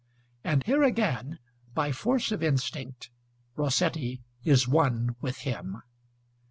And 0.43 0.63
here 0.63 0.81
again, 0.81 1.37
by 1.75 1.91
force 1.91 2.31
of 2.31 2.41
instinct, 2.41 3.11
Rossetti 3.55 4.23
is 4.43 4.67
one 4.67 5.15
with 5.21 5.37
him. 5.41 5.83